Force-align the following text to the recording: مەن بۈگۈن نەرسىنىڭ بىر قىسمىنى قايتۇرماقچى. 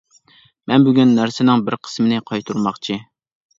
مەن 0.71 0.85
بۈگۈن 0.87 1.11
نەرسىنىڭ 1.19 1.63
بىر 1.69 1.79
قىسمىنى 1.89 2.25
قايتۇرماقچى. 2.33 3.01